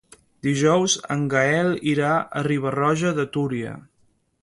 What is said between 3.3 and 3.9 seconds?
Túria.